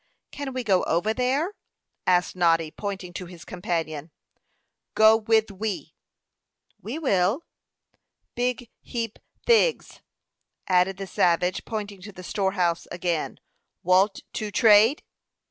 "Can 0.31 0.51
we 0.53 0.63
go 0.63 0.81
over 0.85 1.13
there?" 1.13 1.53
asked 2.07 2.35
Noddy, 2.35 2.71
pointing 2.71 3.13
to 3.13 3.27
his 3.27 3.45
companion. 3.45 4.09
"Go 4.95 5.15
with 5.15 5.51
we." 5.51 5.93
"We 6.81 6.97
will." 6.97 7.43
"Big 8.33 8.71
heap 8.81 9.19
thigs," 9.45 9.99
added 10.67 10.97
the 10.97 11.05
savage, 11.05 11.65
pointing 11.65 12.01
to 12.01 12.11
the 12.11 12.23
storehouse 12.23 12.87
again. 12.91 13.39
"Walt 13.83 14.21
to 14.33 14.49
trade?" 14.49 15.03